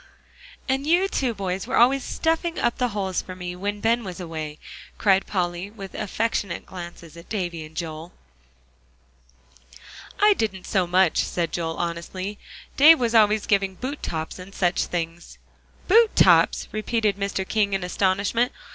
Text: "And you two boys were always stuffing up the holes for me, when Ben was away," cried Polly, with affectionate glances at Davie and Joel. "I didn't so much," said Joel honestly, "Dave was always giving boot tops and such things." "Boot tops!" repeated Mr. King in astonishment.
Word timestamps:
"And 0.67 0.87
you 0.87 1.07
two 1.07 1.35
boys 1.35 1.67
were 1.67 1.77
always 1.77 2.03
stuffing 2.03 2.57
up 2.57 2.79
the 2.79 2.87
holes 2.87 3.21
for 3.21 3.35
me, 3.35 3.55
when 3.55 3.81
Ben 3.81 4.03
was 4.03 4.19
away," 4.19 4.57
cried 4.97 5.27
Polly, 5.27 5.69
with 5.69 5.93
affectionate 5.93 6.65
glances 6.65 7.15
at 7.15 7.29
Davie 7.29 7.63
and 7.63 7.77
Joel. 7.77 8.11
"I 10.19 10.33
didn't 10.33 10.65
so 10.65 10.87
much," 10.87 11.19
said 11.23 11.51
Joel 11.53 11.77
honestly, 11.77 12.39
"Dave 12.77 12.99
was 12.99 13.13
always 13.13 13.45
giving 13.45 13.75
boot 13.75 14.01
tops 14.01 14.39
and 14.39 14.55
such 14.55 14.85
things." 14.85 15.37
"Boot 15.87 16.15
tops!" 16.15 16.67
repeated 16.71 17.15
Mr. 17.17 17.47
King 17.47 17.73
in 17.73 17.83
astonishment. 17.83 18.51